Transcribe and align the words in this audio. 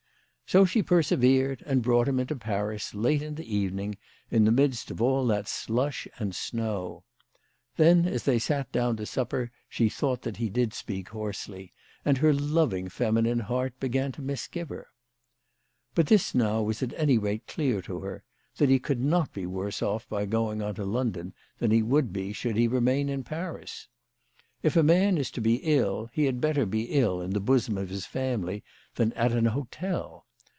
So 0.47 0.65
she 0.65 0.83
persevered, 0.83 1.63
and 1.65 1.81
brought 1.81 2.09
him 2.09 2.19
into 2.19 2.35
Paris, 2.35 2.93
late 2.93 3.21
in 3.21 3.35
the 3.35 3.55
evening, 3.55 3.97
in 4.29 4.43
the 4.43 4.51
midst 4.51 4.91
of 4.91 5.01
all 5.01 5.25
that 5.27 5.47
slush 5.47 6.09
and 6.19 6.35
snow. 6.35 7.05
Then, 7.77 8.05
as 8.05 8.23
they 8.23 8.37
sat 8.37 8.69
down 8.73 8.97
to 8.97 9.05
supper, 9.05 9.49
she 9.69 9.87
thought 9.87 10.23
that 10.23 10.35
he 10.35 10.49
did 10.49 10.73
speak 10.73 11.07
hoarsely, 11.07 11.71
and 12.03 12.17
her 12.17 12.33
loving 12.33 12.89
feminine 12.89 13.39
heart 13.39 13.79
began 13.79 14.11
to 14.11 14.21
misgive 14.21 14.67
her. 14.67 14.87
But 15.95 16.07
this 16.07 16.35
now 16.35 16.61
was 16.63 16.83
at 16.83 16.93
any 16.97 17.17
rate 17.17 17.47
clear 17.47 17.81
to 17.83 18.01
her, 18.01 18.25
that 18.57 18.67
he 18.67 18.77
could 18.77 18.99
not 18.99 19.31
be 19.31 19.45
worse 19.45 19.81
off 19.81 20.09
by 20.09 20.25
going 20.25 20.61
on 20.61 20.75
to 20.75 20.83
London 20.83 21.33
than 21.59 21.71
he 21.71 21.81
would 21.81 22.11
be 22.11 22.33
should 22.33 22.57
he 22.57 22.67
remain 22.67 23.07
in 23.07 23.23
Paris. 23.23 23.87
If 24.63 24.75
a 24.75 24.83
man 24.83 25.17
is 25.17 25.31
to 25.31 25.39
be 25.39 25.61
ill 25.63 26.09
he 26.11 26.25
had 26.25 26.41
better 26.41 26.65
be 26.65 26.91
ill 26.91 27.21
in 27.21 27.29
the 27.31 27.39
bosom 27.39 27.77
of 27.77 27.87
his 27.87 28.05
family 28.05 28.65
than 28.95 29.13
at 29.13 29.31
an 29.31 29.45
hotel. 29.45 30.25